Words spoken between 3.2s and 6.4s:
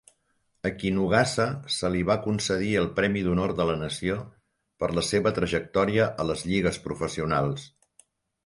d'Honor de la Nació per la seva trajectòria a